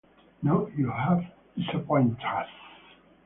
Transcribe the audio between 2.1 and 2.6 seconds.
us.